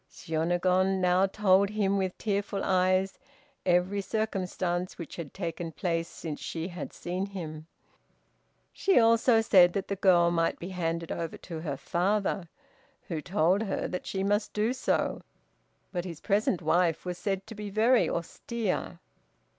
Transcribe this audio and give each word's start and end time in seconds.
Shiônagon 0.09 0.99
now 0.99 1.27
told 1.27 1.69
him 1.69 1.95
with 1.95 2.17
tearful 2.17 2.63
eyes 2.63 3.19
every 3.67 4.01
circumstance 4.01 4.97
which 4.97 5.15
had 5.15 5.31
taken 5.31 5.71
place 5.71 6.07
since 6.07 6.39
she 6.39 6.69
had 6.69 6.91
seen 6.91 7.27
him. 7.27 7.67
She 8.73 8.97
also 8.97 9.41
said 9.41 9.73
that 9.73 9.89
the 9.89 9.95
girl 9.95 10.31
might 10.31 10.57
be 10.57 10.69
handed 10.69 11.11
over 11.11 11.37
to 11.45 11.59
her 11.59 11.77
father, 11.77 12.49
who 13.09 13.21
told 13.21 13.61
her 13.61 13.87
that 13.89 14.07
she 14.07 14.23
must 14.23 14.53
do 14.53 14.73
so, 14.73 15.21
but 15.91 16.03
his 16.03 16.19
present 16.19 16.63
wife 16.63 17.05
was 17.05 17.19
said 17.19 17.45
to 17.45 17.53
be 17.53 17.69
very 17.69 18.09
austere. 18.09 18.97